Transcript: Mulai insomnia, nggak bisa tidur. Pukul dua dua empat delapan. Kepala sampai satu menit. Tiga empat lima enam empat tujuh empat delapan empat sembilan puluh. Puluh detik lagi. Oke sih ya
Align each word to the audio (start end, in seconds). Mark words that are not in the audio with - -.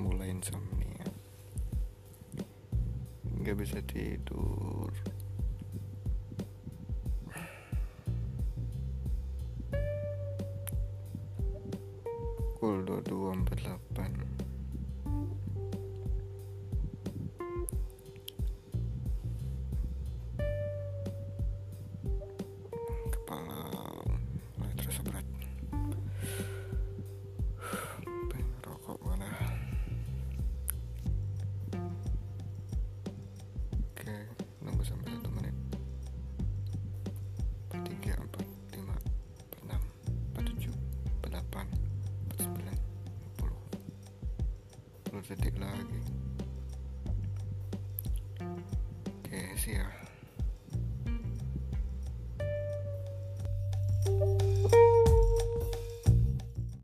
Mulai 0.00 0.32
insomnia, 0.32 1.04
nggak 3.28 3.56
bisa 3.60 3.84
tidur. 3.84 4.88
Pukul 12.60 12.88
dua 12.88 13.00
dua 13.04 13.36
empat 13.36 13.60
delapan. 13.60 14.12
Kepala 23.12 23.69
sampai 34.90 35.06
satu 35.14 35.30
menit. 35.38 35.54
Tiga 37.70 38.18
empat 38.18 38.46
lima 38.74 38.96
enam 39.62 39.82
empat 40.34 40.42
tujuh 40.50 40.74
empat 41.22 41.30
delapan 41.30 41.66
empat 42.26 42.38
sembilan 42.42 42.76
puluh. 43.38 43.62
Puluh 45.06 45.22
detik 45.30 45.54
lagi. 45.62 46.00
Oke 49.22 49.40
sih 49.62 49.78
ya 49.78 49.86